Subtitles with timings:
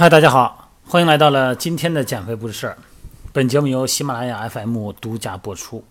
[0.00, 2.78] 嗨，大家好，欢迎来到了今天的减肥不是事儿。
[3.34, 5.84] 本节目由喜马拉雅 FM 独家播出。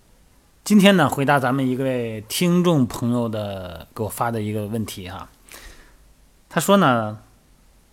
[0.63, 5.29] 今天呢，回答咱们一位听众朋友的给我发的一个问题哈。
[6.49, 7.19] 他说呢，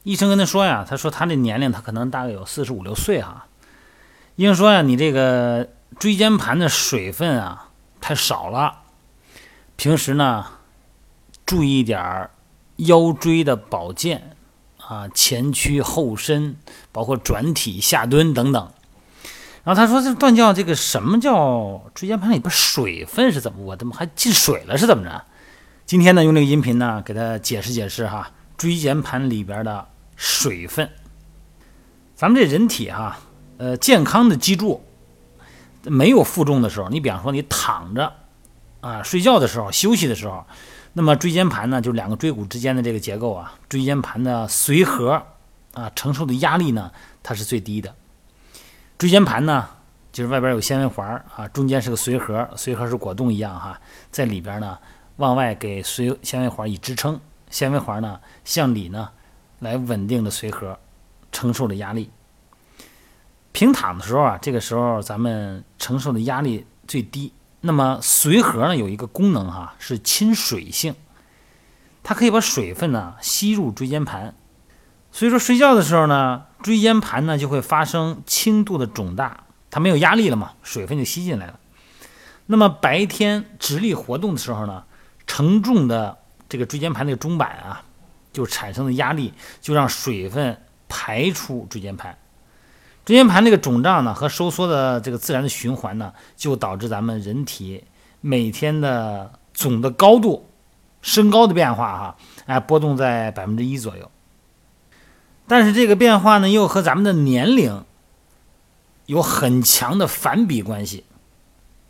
[0.05, 3.45] 医生跟他说呀，他说他的年龄他可能大概有四十五六岁哈。
[4.37, 7.69] 医生说呀，你这个椎间盘的水分啊
[8.01, 8.84] 太少了，
[9.77, 10.46] 平时呢
[11.45, 12.30] 注意一点儿
[12.77, 14.34] 腰椎的保健。
[14.88, 16.56] 啊，前屈后伸，
[16.92, 18.72] 包括转体下蹲等等。
[19.64, 23.64] 然后他说：“这段教这个什么叫椎间盘里边水分是怎么？
[23.64, 24.78] 我怎么还进水了？
[24.78, 25.24] 是怎么着？”
[25.86, 30.88] 今天呢，用这个音频呢，给他解释解释哈，椎间盘里边的水分。
[32.14, 33.18] 咱们这人体哈，
[33.59, 34.84] 呃，健康的脊柱
[35.82, 38.12] 没有负重的时候，你比方说你躺着
[38.80, 40.46] 啊，睡觉的时候，休息的时候。
[40.99, 45.23] 那么椎间盘呢，就是两个椎骨之间的这个结构啊，椎间盘的髓核
[45.75, 46.91] 啊，承受的压力呢，
[47.23, 47.95] 它是最低的。
[48.97, 49.69] 椎间盘呢，
[50.11, 53.79] 就是外边有纤维环啊，中间是个髓核，髓核是果冻一样哈，
[54.11, 54.79] 在里边呢，
[55.17, 59.11] 往外给髓纤维环以支撑，纤维环呢向里呢
[59.59, 60.79] 来稳定的髓核
[61.30, 62.11] 承受的压力。
[63.52, 67.34] 平躺的时候啊，这个时候咱们承受的压力最低。
[67.60, 70.94] 那么髓核呢有一个功能哈，是亲水性，
[72.03, 74.34] 它可以把水分呢吸入椎间盘，
[75.10, 81.59] 所以说睡觉的时候呢，椎间盘呢就会发生轻度的肿大，它没有压力了嘛，水分就吸进来了。
[82.47, 84.84] 那么白天直立活动的时候呢，
[85.27, 86.19] 承重的
[86.49, 87.82] 这个椎间盘那个中板啊，
[88.32, 92.16] 就产生的压力就让水分排出椎间盘。
[93.06, 97.84] 椎间盘这个肿胀呢和收缩的这个自然的循环呢，就导致咱们人体
[98.21, 100.50] 每天的总的高度、
[101.00, 102.16] 身高的变化哈，
[102.47, 104.11] 哎，波动在百分之一左右。
[105.47, 107.84] 但是这个变化呢，又和咱们的年龄
[109.06, 111.05] 有很强的反比关系。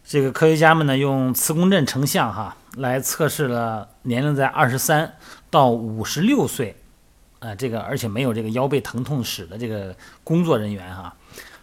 [0.05, 5.15] 这个科学家们呢，用磁共振成像哈，来测试了年龄在二十三
[5.49, 6.77] 到五十六岁。
[7.47, 11.15] 啊，这个而且没有这个腰背疼痛史的这个工作人员哈，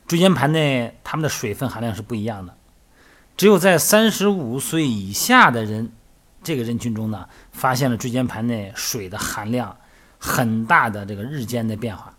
[0.08, 2.56] 椎间盘内他们的水分含量是不一样的。
[3.36, 5.92] 只有在三十五岁以下的人，
[6.42, 9.76] 这个人群中呢，发现了椎间盘内水的含量
[10.18, 12.14] 很大的这个日间的变化。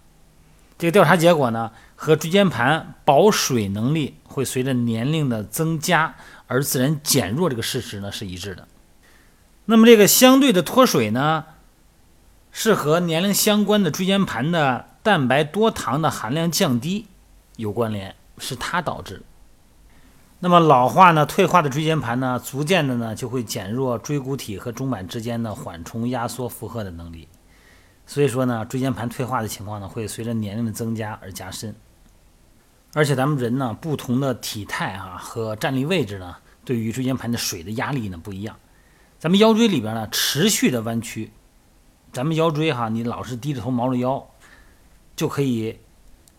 [0.77, 6.15] 这个调查结果呢，和椎间盘保水能力会随着年龄的增加
[6.49, 8.69] 而自然减弱这个事实呢是一致的。
[9.65, 11.47] 那么这个相对的脱水呢？
[12.57, 17.09] 是和年龄相关的椎间盘的蛋白多糖的含量降低
[17.57, 19.25] 有关联，是它导致。
[20.39, 27.27] 那么老化呢，退化的椎间盘呢，逐渐的呢就会减弱椎骨体和中板之间的缓冲、压缩、负荷的能力。
[28.07, 31.75] 所以说呢，椎间盘退化的情况呢，会随着年龄的增加而加深。
[32.93, 38.57] 而且咱们人呢，不同的体态啊和站立位置呢，对于椎间盘的水的压力呢不一样。
[39.19, 41.33] 咱们腰椎里边呢，持续的弯曲。
[42.15, 44.25] 咱们腰椎哈，你老是低着头毛着腰，
[45.17, 45.81] 就可以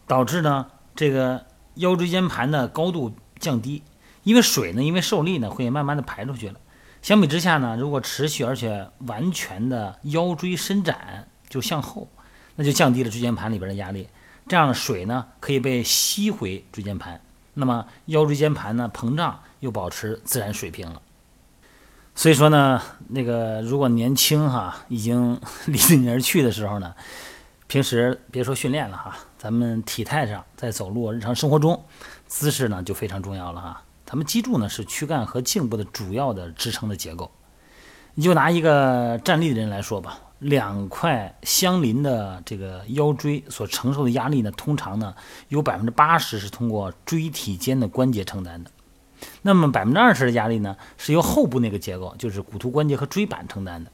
[0.07, 3.83] 导致呢这个腰椎间盘的高度降低，
[4.23, 6.57] 因为水呢，因为受力呢会慢慢的排出去了。
[7.01, 12.07] 相比之下呢，如果持续而且完全的腰椎伸展就向后，
[12.55, 14.07] 那就降低了椎间盘里边的压力，
[14.47, 17.19] 这样水呢可以被吸回椎间盘，
[17.53, 21.01] 那么腰椎间盘呢膨胀又保持自然水平了。
[22.17, 26.95] 所以说呢，那个如果年轻哈，已经 离你而去的时候呢，
[27.67, 31.83] 平时别说训练了哈，咱们体态上在走路日常生活中，
[32.25, 33.81] 姿势呢就非常重要了哈。
[34.05, 37.29] 咱们脊柱呢是躯干和颈部的主要的支撑的结构。
[38.13, 45.13] 你就拿一个站立的人来说吧，两块相邻的这个腰椎所承受的压力呢，通常呢
[45.49, 48.71] 有百分之八十是通过椎体间的关节承担的。
[49.41, 53.91] 那么百分之二十的压力呢，是由后部那个结构，就是骨突关节和椎板承担的。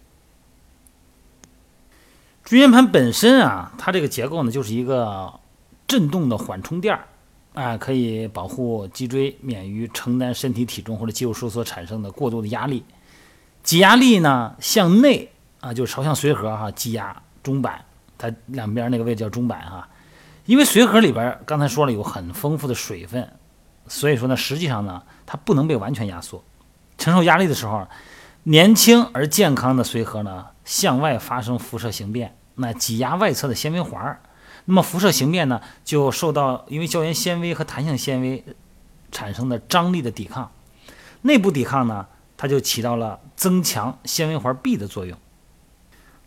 [2.43, 5.39] 椎间盘本身啊，它这个结构呢，就是一个
[5.87, 7.07] 振动的缓冲垫儿，
[7.53, 12.83] 啊，可以保护脊椎免于承担身体体重或者肌肉收缩产生的过度的压力。
[13.61, 17.85] 挤压力呢，向内啊，就是朝向髓核哈，挤压中板，
[18.17, 19.87] 它两边那个位置叫中板哈，
[20.45, 23.29] 因为髓核里边刚才说了有很丰富的水分。
[23.87, 26.43] 所以说呢，实际上呢，它不能被完全压缩。
[26.97, 27.87] 承受压力的时候，
[28.43, 34.21] 年轻而健康的髓核呢，向外发生辐射形变，那挤压外侧的纤维环儿。
[34.65, 38.43] 那么辐射形变呢，就受到因为胶原纤维和弹性纤维
[39.11, 40.51] 产生的张力的抵抗。
[41.23, 42.05] 内部抵抗呢，
[42.37, 45.17] 它就起到了增强纤维环壁的作用。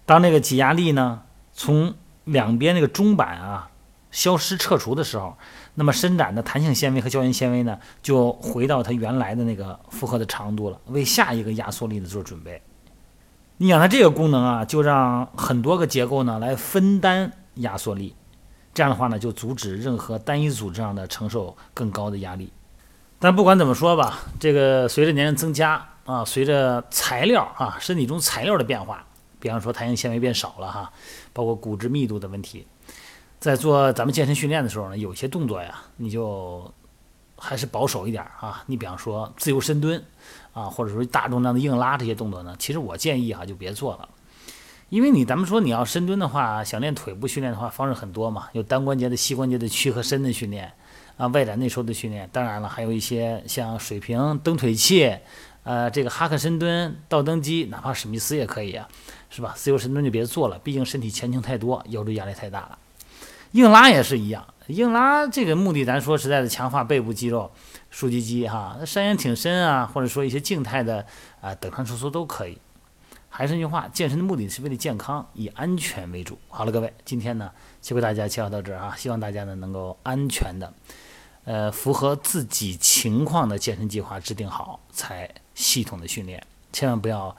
[0.04, 1.22] 当那个挤压力呢，
[1.52, 3.70] 从两边那个中板啊
[4.14, 5.36] 消失撤除的时候，
[5.74, 12.62] 那么伸展的弹性纤维和胶原纤维呢，就回到它原来的那个负荷的长度了，为下一个压缩力的做准备。
[13.56, 18.14] 你想它这个功能啊，就让很多个结构呢来分担压缩力，
[18.72, 22.52] 这样的话呢，就阻止任何单一组织上的承受更高的压力。
[23.18, 29.04] 但不管怎么说吧，这个随着年龄增加啊，随着材料啊身体中材料的变化，
[29.40, 30.92] 比方说弹性纤维变少了哈，
[31.32, 32.64] 包括骨质密度的问题。
[33.44, 36.72] 在做咱们健身训练的时候呢，有些动作呀，你就
[37.36, 38.64] 还是保守一点啊。
[38.64, 40.02] 你比方说自由深蹲
[40.54, 44.08] 啊，或者说大重量的硬拉这些动作呢，其实我建议哈就别做了，
[44.88, 50.72] 因为你咱们说你要深蹲的话，想练腿部训练的话，方式很多嘛，有单关节的、膝关节的屈和伸的训练
[51.18, 55.18] 啊，外展内收的训练，当然了，还有一些像水平蹬腿器，
[55.64, 58.88] 呃，这个哈克深蹲、倒蹬机，哪怕史密斯也可以啊，
[59.28, 59.52] 是吧？
[59.54, 62.78] 自由深蹲就别做了，毕竟身体前倾太多，腰椎压力太大了。
[63.54, 67.52] 硬拉也是一样，硬拉这个目的，咱说实在的，强化背部肌肉、
[67.88, 71.06] 竖脊肌哈，那山羊挺身啊，或者说一些静态的
[71.40, 72.58] 啊，等宽收缩都可以。
[73.28, 76.36] 还是那句话，健身的目的是为了健康，以安全为主。
[76.48, 77.48] 好了，各位，今天呢
[77.80, 80.74] 就为大家介绍到这儿啊，希望大家呢能够安全的，
[81.44, 87.36] 呃，符合自己情况的健身计划制定好，才系统的训练，千万不要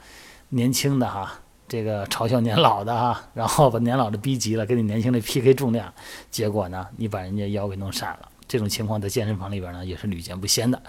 [0.48, 1.40] 年轻的哈。
[1.68, 5.92] 这个嘲笑年老的哈， 然后把年老的逼急了，跟你年轻的 PK 重量，
[6.30, 8.28] 结果呢，你把人家腰给弄闪了。
[8.48, 10.80] 这种情况在健身房里边呢，也是屡见不鲜的。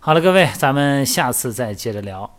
[0.00, 2.35] 好了，各位，咱们下次再接着聊。